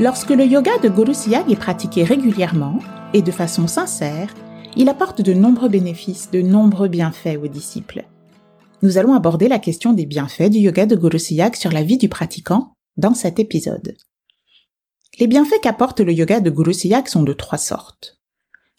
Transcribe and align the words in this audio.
Lorsque 0.00 0.30
le 0.30 0.46
yoga 0.46 0.78
de 0.78 0.88
Guru 0.88 1.10
est 1.10 1.56
pratiqué 1.56 2.04
régulièrement 2.04 2.78
et 3.14 3.20
de 3.20 3.32
façon 3.32 3.66
sincère, 3.66 4.32
il 4.76 4.88
apporte 4.88 5.22
de 5.22 5.32
nombreux 5.32 5.68
bénéfices, 5.68 6.30
de 6.30 6.40
nombreux 6.40 6.86
bienfaits 6.86 7.36
aux 7.42 7.48
disciples. 7.48 8.04
Nous 8.82 8.96
allons 8.96 9.14
aborder 9.14 9.48
la 9.48 9.58
question 9.58 9.92
des 9.92 10.06
bienfaits 10.06 10.50
du 10.50 10.58
yoga 10.58 10.86
de 10.86 10.94
Guru 10.94 11.18
sur 11.18 11.72
la 11.72 11.82
vie 11.82 11.98
du 11.98 12.08
pratiquant 12.08 12.74
dans 12.96 13.14
cet 13.14 13.40
épisode. 13.40 13.96
Les 15.18 15.26
bienfaits 15.26 15.60
qu'apporte 15.62 15.98
le 15.98 16.12
yoga 16.12 16.38
de 16.38 16.50
Guru 16.50 16.74
sont 16.74 17.24
de 17.24 17.32
trois 17.32 17.58
sortes. 17.58 18.20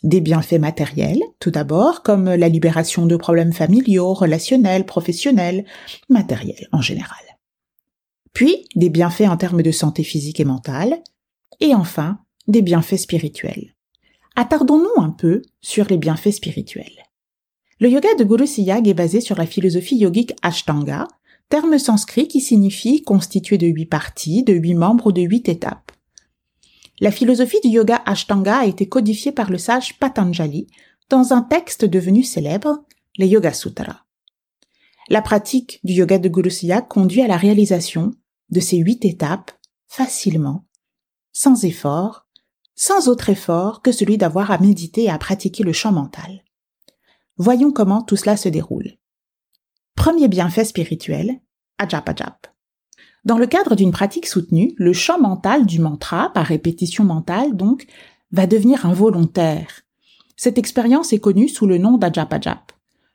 Des 0.04 0.22
bienfaits 0.22 0.60
matériels, 0.60 1.22
tout 1.42 1.52
d'abord, 1.52 2.02
comme 2.02 2.34
la 2.34 2.48
libération 2.48 3.06
de 3.06 3.18
problèmes 3.18 3.52
familiaux, 3.52 4.14
relationnels, 4.14 4.86
professionnels, 4.86 5.66
matériels 6.08 6.70
en 6.72 6.80
général. 6.80 7.20
Puis, 8.34 8.66
des 8.76 8.90
bienfaits 8.90 9.28
en 9.28 9.38
termes 9.38 9.62
de 9.62 9.72
santé 9.72 10.04
physique 10.04 10.40
et 10.40 10.46
mentale. 10.46 11.02
Et 11.60 11.76
enfin, 11.76 12.20
des 12.48 12.62
bienfaits 12.62 12.98
spirituels. 12.98 13.76
Attardons-nous 14.36 15.02
un 15.02 15.10
peu 15.10 15.42
sur 15.62 15.86
les 15.86 15.98
bienfaits 15.98 16.32
spirituels. 16.32 17.06
Le 17.80 17.90
yoga 17.90 18.14
de 18.16 18.24
Guru 18.24 18.48
Siyag 18.48 18.88
est 18.88 18.94
basé 18.94 19.22
sur 19.22 19.38
la 19.38 19.46
philosophie 19.46 19.98
yogique 19.98 20.34
Ashtanga, 20.42 21.08
terme 21.50 21.78
sanskrit 21.78 22.28
qui 22.28 22.42
signifie 22.42 23.04
constitué 23.04 23.58
de 23.58 23.68
huit 23.68 23.86
parties, 23.86 24.44
de 24.44 24.54
huit 24.54 24.76
membres 24.76 25.08
ou 25.08 25.12
de 25.12 25.22
huit 25.22 25.50
étapes. 25.50 25.92
La 27.00 27.12
philosophie 27.12 27.62
du 27.64 27.70
yoga 27.70 28.02
Ashtanga 28.06 28.60
a 28.60 28.66
été 28.66 28.88
codifiée 28.88 29.32
par 29.32 29.50
le 29.50 29.58
sage 29.58 29.98
Patanjali 30.00 30.68
dans 31.10 31.34
un 31.34 31.42
texte 31.42 31.86
devenu 31.86 32.24
célèbre, 32.24 32.84
les 33.18 33.28
Yoga 33.28 33.54
Sutras. 33.54 34.04
La 35.10 35.22
pratique 35.22 35.80
du 35.84 35.94
yoga 35.94 36.20
de 36.20 36.30
Guru 36.30 36.52
Siyak 36.52 36.88
conduit 36.88 37.22
à 37.22 37.28
la 37.28 37.38
réalisation 37.38 38.12
de 38.52 38.60
ces 38.60 38.78
huit 38.78 39.06
étapes 39.06 39.52
facilement, 39.88 40.66
sans 41.32 41.66
effort, 41.66 42.28
sans 42.76 43.08
autre 43.10 43.30
effort 43.30 43.82
que 43.82 43.92
celui 43.92 44.18
d'avoir 44.18 44.52
à 44.52 44.58
méditer 44.58 45.04
et 45.04 45.10
à 45.10 45.18
pratiquer 45.18 45.64
le 45.64 45.74
chant 45.74 45.92
mental. 45.92 46.44
Voyons 47.38 47.72
comment 47.72 48.02
tout 48.02 48.16
cela 48.16 48.38
se 48.38 48.50
déroule. 48.50 48.94
Premier 49.96 50.28
bienfait 50.28 50.66
spirituel, 50.66 51.42
Ajapajap. 51.78 52.48
Dans 53.26 53.38
le 53.38 53.48
cadre 53.48 53.76
d'une 53.76 53.92
pratique 53.92 54.28
soutenue, 54.28 54.74
le 54.78 54.94
chant 54.94 55.20
mental 55.20 55.66
du 55.66 55.80
mantra, 55.80 56.32
par 56.34 56.46
répétition 56.46 57.04
mentale 57.04 57.56
donc, 57.56 57.86
va 58.32 58.48
devenir 58.48 58.86
involontaire. 58.86 59.82
Cette 60.38 60.58
expérience 60.58 61.12
est 61.12 61.20
connue 61.20 61.50
sous 61.50 61.68
le 61.68 61.78
nom 61.78 61.98
d'Ajapajap. 61.98 62.72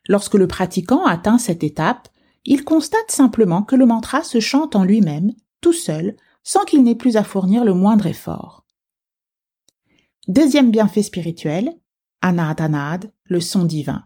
Lorsque 0.07 0.35
le 0.35 0.47
pratiquant 0.47 1.03
atteint 1.05 1.39
cette 1.39 1.63
étape, 1.63 2.09
il 2.45 2.63
constate 2.63 3.09
simplement 3.09 3.63
que 3.63 3.75
le 3.75 3.85
mantra 3.85 4.23
se 4.23 4.39
chante 4.39 4.75
en 4.75 4.83
lui-même, 4.83 5.33
tout 5.61 5.73
seul, 5.73 6.15
sans 6.43 6.63
qu'il 6.63 6.83
n'ait 6.83 6.95
plus 6.95 7.17
à 7.17 7.23
fournir 7.23 7.65
le 7.65 7.73
moindre 7.73 8.05
effort. 8.05 8.65
Deuxième 10.27 10.71
bienfait 10.71 11.03
spirituel, 11.03 11.73
Anatanad, 12.21 13.11
le 13.25 13.39
son 13.39 13.65
divin. 13.65 14.05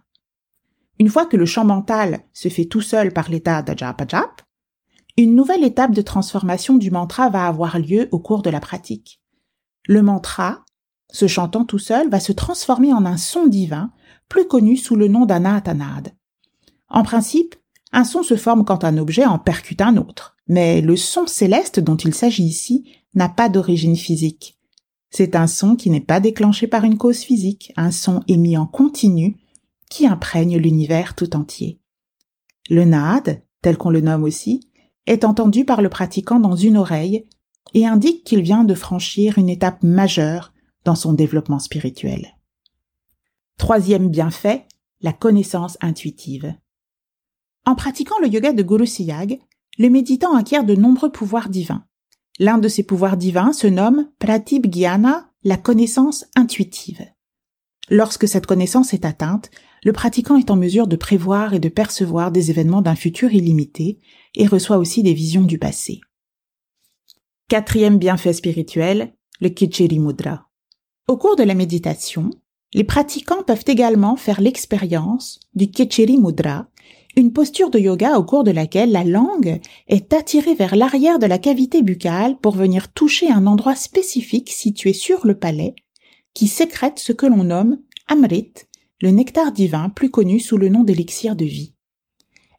Une 0.99 1.09
fois 1.09 1.25
que 1.25 1.37
le 1.37 1.45
chant 1.45 1.65
mental 1.65 2.25
se 2.33 2.49
fait 2.49 2.65
tout 2.65 2.81
seul 2.81 3.13
par 3.13 3.29
l'état 3.29 3.61
d'Ajapajap, 3.61 4.41
une 5.17 5.35
nouvelle 5.35 5.63
étape 5.63 5.91
de 5.91 6.01
transformation 6.01 6.75
du 6.75 6.91
mantra 6.91 7.29
va 7.29 7.45
avoir 7.45 7.77
lieu 7.77 8.07
au 8.11 8.19
cours 8.19 8.41
de 8.41 8.49
la 8.49 8.61
pratique. 8.61 9.21
Le 9.85 10.01
mantra, 10.01 10.63
se 11.11 11.27
chantant 11.27 11.65
tout 11.65 11.79
seul, 11.79 12.09
va 12.09 12.19
se 12.19 12.31
transformer 12.31 12.93
en 12.93 13.05
un 13.05 13.17
son 13.17 13.47
divin, 13.47 13.91
plus 14.29 14.47
connu 14.47 14.77
sous 14.77 14.95
le 14.95 15.07
nom 15.07 15.25
d'anatanad. 15.25 16.13
En 16.87 17.03
principe, 17.03 17.55
un 17.91 18.03
son 18.03 18.23
se 18.23 18.35
forme 18.35 18.65
quand 18.65 18.83
un 18.83 18.97
objet 18.97 19.25
en 19.25 19.39
percute 19.39 19.81
un 19.81 19.97
autre, 19.97 20.37
mais 20.47 20.81
le 20.81 20.95
son 20.95 21.27
céleste 21.27 21.79
dont 21.79 21.97
il 21.97 22.13
s'agit 22.13 22.43
ici 22.43 22.91
n'a 23.15 23.29
pas 23.29 23.49
d'origine 23.49 23.95
physique. 23.95 24.57
C'est 25.09 25.35
un 25.35 25.47
son 25.47 25.75
qui 25.75 25.89
n'est 25.89 26.01
pas 26.01 26.19
déclenché 26.19 26.67
par 26.67 26.83
une 26.83 26.97
cause 26.97 27.19
physique, 27.19 27.73
un 27.77 27.91
son 27.91 28.21
émis 28.27 28.57
en 28.57 28.67
continu 28.67 29.37
qui 29.89 30.05
imprègne 30.05 30.57
l'univers 30.57 31.15
tout 31.15 31.35
entier. 31.35 31.79
Le 32.69 32.85
naad, 32.85 33.41
tel 33.61 33.77
qu'on 33.77 33.89
le 33.89 34.01
nomme 34.01 34.23
aussi, 34.23 34.69
est 35.07 35.23
entendu 35.23 35.65
par 35.65 35.81
le 35.81 35.89
pratiquant 35.89 36.39
dans 36.39 36.55
une 36.55 36.77
oreille 36.77 37.25
et 37.73 37.87
indique 37.87 38.23
qu'il 38.23 38.41
vient 38.41 38.63
de 38.63 38.75
franchir 38.75 39.39
une 39.39 39.49
étape 39.49 39.81
majeure 39.81 40.53
dans 40.85 40.95
son 40.95 41.13
développement 41.13 41.59
spirituel. 41.59 42.35
Troisième 43.57 44.09
bienfait, 44.09 44.67
la 45.01 45.11
connaissance 45.11 45.77
intuitive. 45.81 46.53
En 47.69 47.75
pratiquant 47.75 48.17
le 48.19 48.27
yoga 48.27 48.51
de 48.51 48.63
Guru 48.63 48.87
Siyag, 48.87 49.39
le 49.77 49.91
méditant 49.91 50.33
acquiert 50.35 50.63
de 50.63 50.73
nombreux 50.73 51.11
pouvoirs 51.11 51.49
divins. 51.49 51.85
L'un 52.39 52.57
de 52.57 52.67
ces 52.67 52.81
pouvoirs 52.81 53.15
divins 53.15 53.53
se 53.53 53.67
nomme 53.67 54.09
Pratib 54.17 54.65
Gyana, 54.65 55.29
la 55.43 55.55
connaissance 55.55 56.25
intuitive. 56.35 57.05
Lorsque 57.91 58.27
cette 58.27 58.47
connaissance 58.47 58.95
est 58.95 59.05
atteinte, 59.05 59.51
le 59.83 59.93
pratiquant 59.93 60.35
est 60.35 60.49
en 60.49 60.55
mesure 60.55 60.87
de 60.87 60.95
prévoir 60.95 61.53
et 61.53 61.59
de 61.59 61.69
percevoir 61.69 62.31
des 62.31 62.49
événements 62.49 62.81
d'un 62.81 62.95
futur 62.95 63.35
illimité 63.35 63.99
et 64.33 64.47
reçoit 64.47 64.79
aussi 64.79 65.03
des 65.03 65.13
visions 65.13 65.43
du 65.43 65.59
passé. 65.59 66.01
Quatrième 67.49 67.99
bienfait 67.99 68.33
spirituel, 68.33 69.13
le 69.41 69.49
Kichiri 69.49 69.99
Mudra. 69.99 70.49
Au 71.07 71.17
cours 71.17 71.35
de 71.35 71.43
la 71.43 71.53
méditation, 71.53 72.31
les 72.73 72.83
pratiquants 72.83 73.43
peuvent 73.43 73.65
également 73.67 74.15
faire 74.15 74.41
l'expérience 74.41 75.39
du 75.53 75.69
Kichiri 75.69 76.17
Mudra, 76.17 76.67
une 77.15 77.33
posture 77.33 77.69
de 77.69 77.79
yoga 77.79 78.17
au 78.17 78.23
cours 78.23 78.43
de 78.43 78.51
laquelle 78.51 78.91
la 78.91 79.03
langue 79.03 79.59
est 79.87 80.13
attirée 80.13 80.55
vers 80.55 80.75
l'arrière 80.75 81.19
de 81.19 81.25
la 81.25 81.37
cavité 81.37 81.81
buccale 81.81 82.37
pour 82.37 82.55
venir 82.55 82.91
toucher 82.91 83.29
un 83.31 83.47
endroit 83.47 83.75
spécifique 83.75 84.49
situé 84.51 84.93
sur 84.93 85.25
le 85.25 85.37
palais 85.37 85.75
qui 86.33 86.47
sécrète 86.47 86.99
ce 86.99 87.11
que 87.11 87.25
l'on 87.25 87.43
nomme 87.43 87.79
Amrit, 88.07 88.53
le 89.01 89.11
nectar 89.11 89.51
divin 89.51 89.89
plus 89.89 90.09
connu 90.09 90.39
sous 90.39 90.57
le 90.57 90.69
nom 90.69 90.83
d'élixir 90.83 91.35
de 91.35 91.45
vie. 91.45 91.73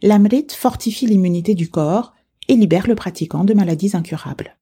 L'Amrit 0.03 0.47
fortifie 0.51 1.07
l'immunité 1.07 1.55
du 1.55 1.69
corps 1.69 2.15
et 2.49 2.57
libère 2.57 2.87
le 2.87 2.95
pratiquant 2.95 3.45
de 3.45 3.55
maladies 3.55 3.95
incurables. 3.95 4.57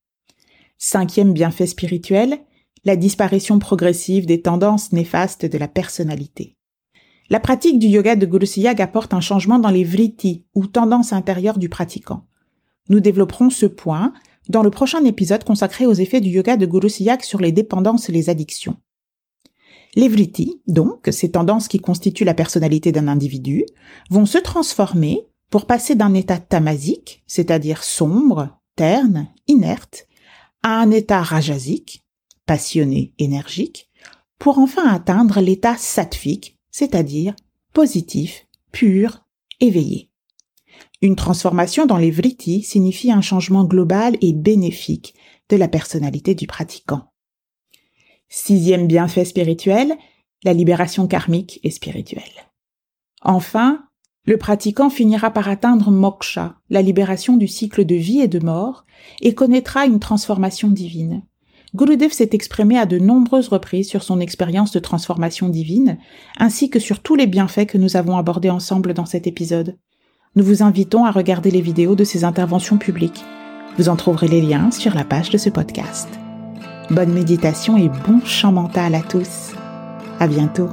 Cinquième 0.79 1.33
bienfait 1.33 1.67
spirituel, 1.67 2.39
la 2.85 2.97
disparition 2.97 3.59
progressive 3.59 4.27
des 4.27 4.43
tendances 4.43 4.93
néfastes 4.93 5.47
de 5.47 5.59
la 5.59 5.69
personnalité. 5.69 6.58
La 7.31 7.41
pratique 7.41 7.79
du 7.79 7.89
yoga 7.89 8.17
de 8.17 8.25
Guru 8.25 8.47
Siyag 8.47 8.81
apporte 8.81 9.13
un 9.13 9.21
changement 9.21 9.59
dans 9.59 9.69
les 9.69 9.85
vritti 9.85 10.47
ou 10.55 10.67
tendances 10.67 11.13
intérieures 11.13 11.59
du 11.59 11.69
pratiquant. 11.69 12.27
Nous 12.89 13.01
développerons 13.01 13.51
ce 13.51 13.67
point 13.67 14.15
dans 14.49 14.63
le 14.63 14.71
prochain 14.71 15.05
épisode 15.05 15.45
consacré 15.45 15.85
aux 15.85 15.93
effets 15.93 16.23
du 16.23 16.31
yoga 16.31 16.57
de 16.57 16.65
Guru 16.65 16.89
Siyag 16.89 17.21
sur 17.21 17.41
les 17.41 17.53
dépendances 17.53 18.09
et 18.09 18.13
les 18.13 18.31
addictions. 18.31 18.79
Les 19.95 20.09
vritti, 20.09 20.63
donc, 20.67 21.09
ces 21.11 21.31
tendances 21.31 21.69
qui 21.69 21.81
constituent 21.81 22.25
la 22.25 22.33
personnalité 22.33 22.93
d'un 22.93 23.09
individu, 23.09 23.67
vont 24.09 24.27
se 24.27 24.39
transformer 24.39 25.27
pour 25.51 25.67
passer 25.67 25.95
d'un 25.95 26.15
état 26.15 26.39
tamasique, 26.39 27.25
c'est-à-dire 27.27 27.85
sombre, 27.85 28.59
terne, 28.75 29.29
inerte, 29.47 30.07
à 30.63 30.81
un 30.81 30.91
état 30.91 31.23
rajasique, 31.23 32.05
passionné, 32.47 33.13
énergique, 33.19 33.91
pour 34.39 34.59
enfin 34.59 34.87
atteindre 34.89 35.41
l'état 35.41 35.77
sattvique, 35.77 36.58
c'est-à-dire 36.79 37.35
positif, 37.73 38.47
pur, 38.71 39.27
éveillé. 39.59 40.13
Une 41.03 41.17
transformation 41.17 41.87
dans 41.87 41.97
les 41.97 42.13
vritti 42.13 42.63
signifie 42.63 43.11
un 43.11 43.21
changement 43.21 43.65
global 43.65 44.17
et 44.21 44.33
bénéfique 44.33 45.17
de 45.49 45.57
la 45.57 45.67
personnalité 45.67 46.37
du 46.37 46.47
pratiquant. 46.47 47.11
Sixième 48.29 48.87
bienfait 48.87 49.25
spirituel, 49.25 49.93
la 50.45 50.53
libération 50.53 51.09
karmique 51.09 51.59
et 51.65 51.73
spirituelle. 51.73 52.23
Enfin, 53.23 53.85
le 54.25 54.37
pratiquant 54.37 54.89
finira 54.89 55.33
par 55.33 55.49
atteindre 55.49 55.91
moksha, 55.91 56.61
la 56.71 56.83
libération 56.83 57.37
du 57.37 57.49
cycle 57.49 57.87
de 57.87 57.97
vie 57.97 58.21
et 58.21 58.29
de 58.29 58.39
mort, 58.39 58.87
et 59.21 59.35
connaîtra 59.35 59.85
une 59.85 59.99
transformation 59.99 60.69
divine. 60.69 61.25
Gurudev 61.75 62.13
s'est 62.13 62.31
exprimé 62.33 62.79
à 62.79 62.87
de 62.87 62.99
nombreuses 62.99 63.49
reprises 63.49 63.89
sur 63.89 64.03
son 64.03 64.21
expérience 64.21 64.73
de 64.73 64.79
transformation 64.79 65.49
divine, 65.49 65.99
ainsi 66.39 66.71
que 66.71 66.79
sur 66.79 67.01
tous 67.01 67.15
les 67.15 67.27
bienfaits 67.27 67.67
que 67.67 67.79
nous 67.79 67.97
avons 67.97 68.17
abordés 68.17 68.51
ensemble 68.51 68.95
dans 68.95 69.07
cet 69.07 69.27
épisode. 69.27 69.77
Nous 70.35 70.45
vous 70.45 70.63
invitons 70.63 71.05
à 71.05 71.11
regarder 71.11 71.51
les 71.51 71.61
vidéos 71.61 71.95
de 71.95 72.05
ses 72.05 72.25
interventions 72.25 72.79
publiques. 72.79 73.25
Vous 73.77 73.89
en 73.89 73.97
trouverez 73.97 74.29
les 74.29 74.43
liens 74.43 74.71
sur 74.71 74.95
la 74.95 75.05
page 75.05 75.31
de 75.31 75.39
ce 75.39 75.51
podcast. 75.51 76.09
Bonne 76.91 77.13
méditation 77.13 77.77
et 77.77 77.89
bon 77.89 78.21
chant 78.25 78.53
mental 78.53 78.95
à 78.95 79.03
tous. 79.03 79.53
À 80.19 80.27
bientôt. 80.27 80.69